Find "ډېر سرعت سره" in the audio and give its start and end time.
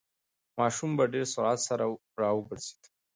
1.13-1.85